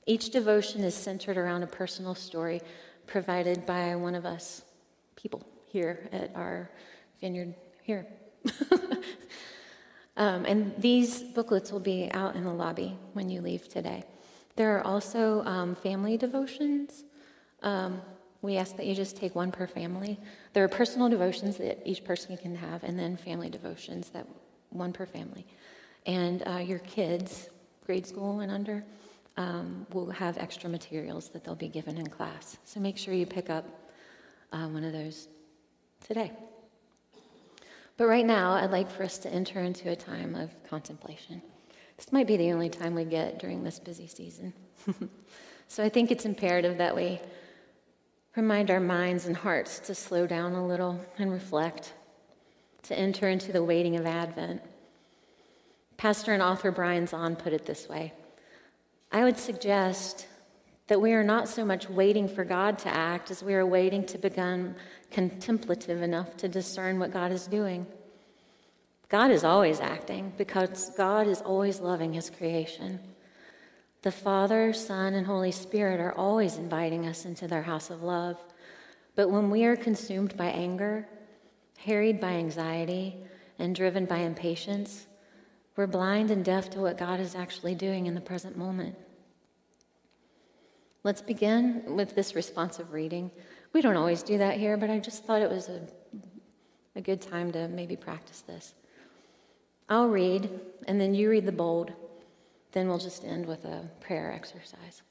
[0.07, 2.61] Each devotion is centered around a personal story
[3.07, 4.63] provided by one of us
[5.17, 6.71] people here at our
[7.21, 8.07] vineyard here.
[10.17, 14.05] um, and these booklets will be out in the lobby when you leave today.
[14.57, 17.05] There are also um, family devotions.
[17.63, 18.01] Um,
[18.43, 20.21] we ask that you just take one per family.
[20.53, 24.29] There are personal devotions that each person can have, and then family devotions that
[24.71, 25.47] one per family.
[26.07, 27.49] And uh, your kids,
[27.87, 28.85] grade school and under,
[29.37, 32.59] um, will have extra materials that they'll be given in class.
[32.65, 33.65] So make sure you pick up
[34.53, 35.29] uh, one of those
[36.07, 36.33] today.
[37.97, 41.43] But right now, I'd like for us to enter into a time of contemplation.
[41.97, 44.53] This might be the only time we get during this busy season.
[45.69, 47.21] so I think it's imperative that we
[48.37, 51.93] remind our minds and hearts to slow down a little and reflect,
[52.83, 54.61] to enter into the waiting of Advent.
[55.97, 58.13] Pastor and author Brian Zahnd put it this way
[59.13, 60.27] I would suggest
[60.87, 64.05] that we are not so much waiting for God to act as we are waiting
[64.07, 64.75] to become
[65.11, 67.87] contemplative enough to discern what God is doing.
[69.09, 72.99] God is always acting because God is always loving his creation.
[74.03, 78.39] The Father, Son, and Holy Spirit are always inviting us into their house of love.
[79.15, 81.07] But when we are consumed by anger,
[81.79, 83.17] harried by anxiety,
[83.59, 85.07] and driven by impatience,
[85.77, 88.97] We're blind and deaf to what God is actually doing in the present moment.
[91.03, 93.31] Let's begin with this responsive reading.
[93.73, 95.83] We don't always do that here, but I just thought it was a,
[96.97, 98.75] a good time to maybe practice this.
[99.89, 100.49] I'll read,
[100.87, 101.93] and then you read the bold.
[102.73, 105.03] Then we'll just end with a prayer exercise.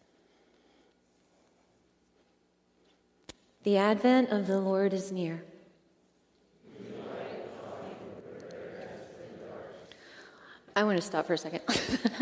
[3.64, 5.44] The advent of the Lord is near.
[10.76, 11.62] I want to stop for a second.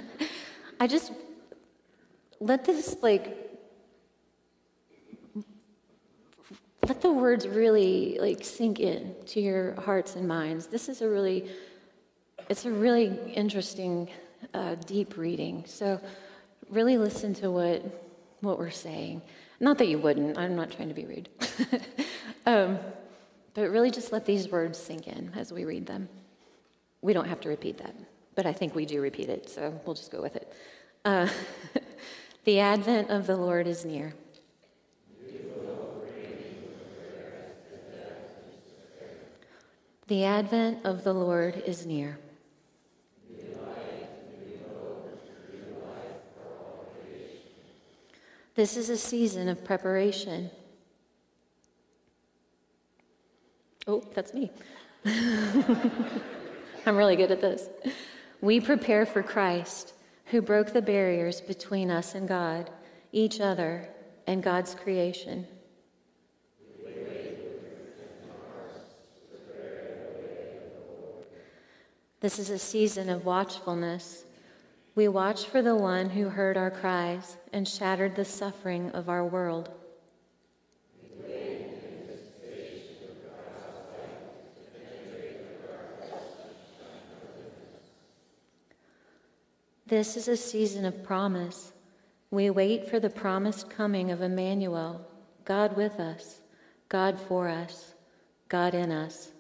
[0.80, 1.14] I just
[2.39, 3.38] let this like
[6.86, 10.68] let the words really like sink in to your hearts and minds.
[10.68, 11.49] This is a really
[12.49, 14.10] it's a really interesting
[14.54, 15.64] uh, deep reading.
[15.66, 16.02] So
[16.70, 17.86] really listen to what
[18.41, 19.22] what we're saying.
[19.62, 20.38] Not that you wouldn't.
[20.38, 21.30] I'm not trying to be rude.
[22.45, 22.80] um,
[23.54, 26.10] but really just let these words sink in as we read them.
[27.02, 27.95] We don't have to repeat that
[28.36, 30.51] but I think we do repeat it, so we'll just go with it.
[31.03, 31.27] Uh,
[32.45, 34.13] the advent of the Lord is near.
[40.07, 42.19] The advent of the Lord is near.
[48.55, 50.51] This is a season of preparation.
[53.88, 54.51] Oh, that's me.
[56.86, 57.69] I'm really good at this
[58.41, 59.93] we prepare for Christ,
[60.25, 62.71] who broke the barriers between us and God,
[63.11, 63.87] each other,
[64.25, 65.47] and God's creation.
[72.19, 74.25] This is a season of watchfulness.
[74.93, 79.25] We watch for the one who heard our cries and shattered the suffering of our
[79.25, 79.71] world.
[89.91, 91.73] This is a season of promise.
[92.29, 95.05] We wait for the promised coming of Emmanuel,
[95.43, 96.39] God with us,
[96.87, 97.93] God for us,
[98.47, 99.33] God in us.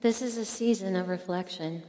[0.00, 1.82] This is a season of reflection.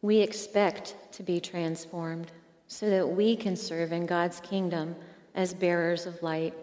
[0.00, 2.30] We expect to be transformed
[2.68, 4.94] so that we can serve in God's kingdom
[5.34, 6.54] as bearers of light.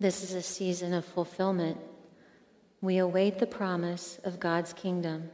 [0.00, 1.76] This is a season of fulfillment.
[2.80, 5.30] We await the promise of God's kingdom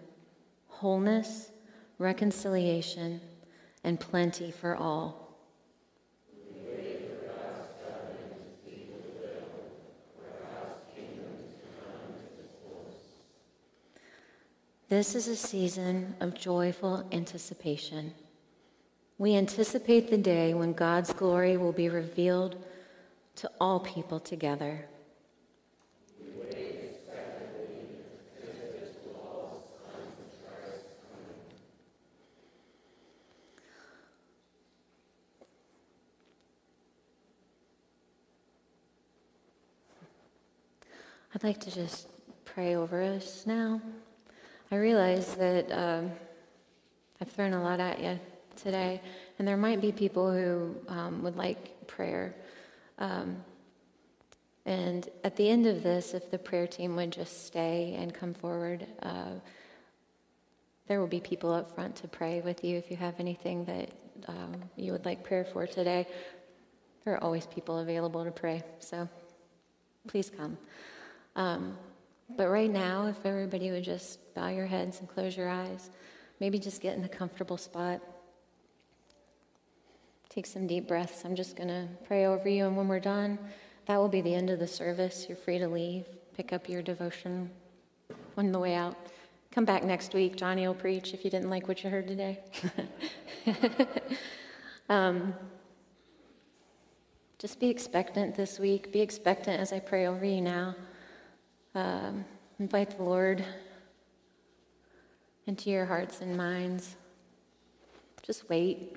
[0.69, 1.51] wholeness,
[1.99, 3.21] reconciliation,
[3.85, 5.25] and plenty for all.
[14.89, 18.15] This is a season of joyful anticipation.
[19.19, 22.57] We anticipate the day when God's glory will be revealed
[23.37, 24.87] to all people together.
[41.35, 42.07] I'd like to just
[42.45, 43.81] pray over us now.
[44.71, 46.13] I realize that um,
[47.21, 48.21] I've thrown a lot at you
[48.55, 49.01] today,
[49.39, 52.37] and there might be people who um, would like prayer.
[52.99, 53.45] Um,
[54.67, 58.33] and at the end of this, if the prayer team would just stay and come
[58.33, 59.33] forward, uh,
[60.87, 63.91] there will be people up front to pray with you if you have anything that
[64.29, 66.07] um, you would like prayer for today.
[67.05, 69.09] There are always people available to pray, so
[70.09, 70.57] please come.
[71.37, 71.77] Um,
[72.37, 75.91] but right now, if everybody would just bow your heads and close your eyes,
[76.41, 78.01] maybe just get in a comfortable spot.
[80.35, 81.25] Take some deep breaths.
[81.25, 83.39] I'm just going to pray over you, and when we're done,
[83.87, 85.27] that will be the end of the service.
[85.29, 86.07] You're free to leave,
[86.37, 87.49] pick up your devotion
[88.37, 88.97] on the way out.
[89.53, 90.35] Come back next week.
[90.35, 92.41] Johnny will preach if you didn't like what you heard today.
[94.89, 95.33] um,
[97.39, 98.91] just be expectant this week.
[98.91, 100.75] Be expectant as I pray over you now.
[101.77, 102.25] Um,
[102.59, 103.45] invite the Lord
[105.47, 106.97] into your hearts and minds.
[108.25, 108.97] Just wait.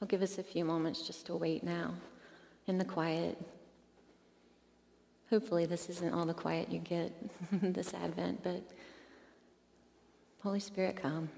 [0.00, 1.94] I'll give us a few moments just to wait now
[2.66, 3.38] in the quiet.
[5.28, 7.12] Hopefully, this isn't all the quiet you get
[7.52, 8.62] this Advent, but
[10.42, 11.28] Holy Spirit, come.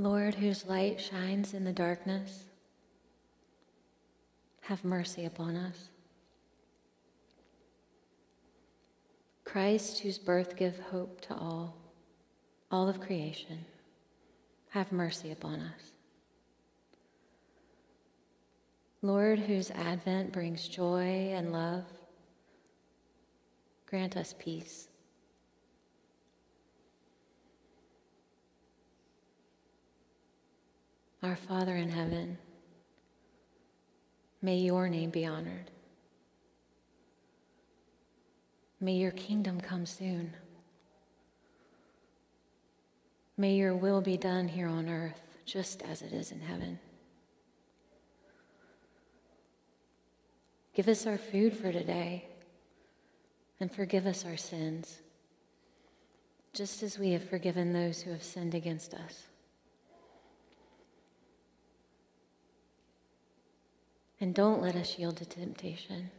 [0.00, 2.44] Lord, whose light shines in the darkness,
[4.62, 5.90] have mercy upon us.
[9.44, 11.76] Christ, whose birth gives hope to all,
[12.70, 13.66] all of creation,
[14.70, 15.92] have mercy upon us.
[19.02, 21.84] Lord, whose advent brings joy and love,
[23.84, 24.88] grant us peace.
[31.22, 32.38] Our Father in heaven,
[34.40, 35.70] may your name be honored.
[38.80, 40.32] May your kingdom come soon.
[43.36, 46.78] May your will be done here on earth, just as it is in heaven.
[50.74, 52.28] Give us our food for today
[53.60, 55.00] and forgive us our sins,
[56.54, 59.26] just as we have forgiven those who have sinned against us.
[64.20, 66.10] And don't let us yield to temptation,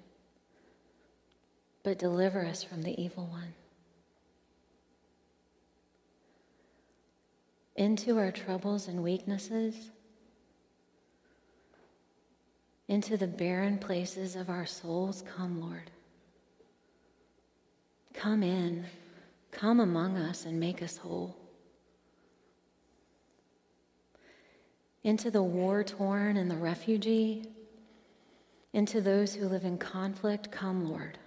[1.83, 3.53] but deliver us from the evil one.
[7.75, 9.91] Into our troubles and weaknesses,
[12.87, 15.91] into the barren places of our souls, come, Lord.
[18.13, 18.85] Come in,
[19.51, 21.37] come among us and make us whole.
[25.03, 27.47] Into the war torn and the refugee,
[28.73, 31.17] into those who live in conflict, come, Lord.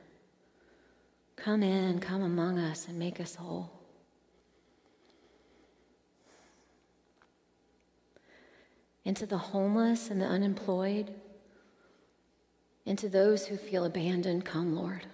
[1.36, 3.70] Come in, come among us, and make us whole.
[9.04, 11.12] Into the homeless and the unemployed,
[12.86, 15.06] into those who feel abandoned, come, Lord.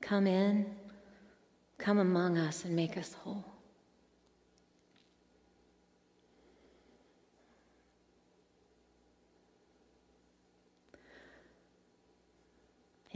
[0.00, 0.66] Come in,
[1.78, 3.55] come among us, and make us whole.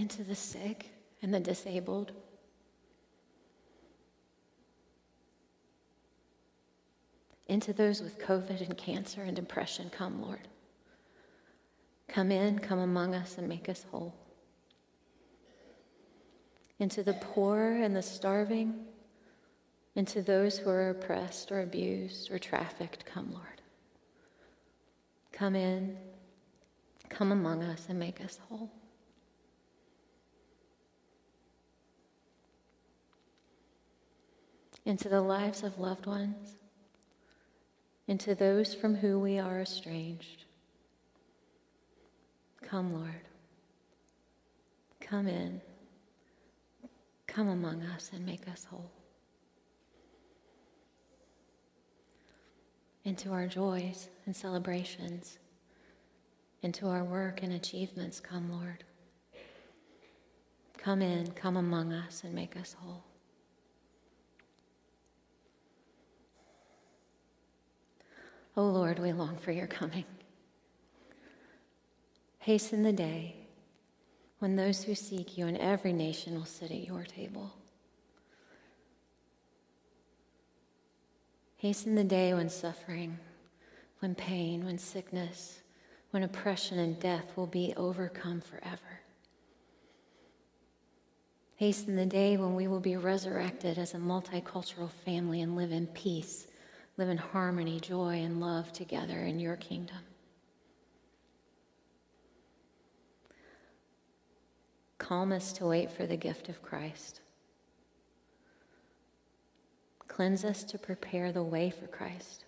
[0.01, 0.91] Into the sick
[1.21, 2.13] and the disabled.
[7.49, 10.49] Into those with COVID and cancer and depression, come, Lord.
[12.09, 14.15] Come in, come among us, and make us whole.
[16.79, 18.87] Into the poor and the starving,
[19.97, 23.61] into those who are oppressed or abused or trafficked, come, Lord.
[25.31, 25.99] Come in,
[27.11, 28.71] come among us, and make us whole.
[34.91, 36.57] Into the lives of loved ones,
[38.09, 40.45] into those from whom we are estranged.
[42.61, 43.23] Come, Lord.
[45.01, 45.61] Come in.
[47.29, 48.91] Come among us and make us whole.
[53.05, 55.39] Into our joys and celebrations,
[56.63, 58.83] into our work and achievements, come, Lord.
[60.79, 63.05] Come in, come among us, and make us whole.
[68.57, 70.05] O oh Lord, we long for your coming.
[72.41, 73.37] Hasten the day
[74.41, 77.53] when those who seek you in every nation will sit at your table.
[81.59, 83.19] Hasten the day when suffering,
[84.01, 85.61] when pain, when sickness,
[86.11, 89.01] when oppression and death will be overcome forever.
[91.57, 95.87] Hasten the day when we will be resurrected as a multicultural family and live in
[95.89, 96.47] peace
[97.01, 99.97] live in harmony, joy, and love together in your kingdom.
[104.99, 107.23] Calm us to wait for the gift of Christ.
[110.09, 112.45] Cleanse us to prepare the way for Christ.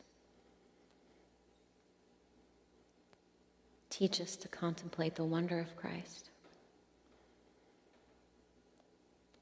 [3.88, 6.28] Teach us to contemplate the wonder of Christ.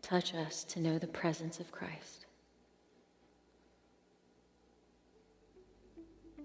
[0.03, 2.27] Touch us to know the presence of Christ.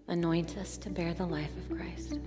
[0.07, 2.19] Anoint us to bear the life of Christ.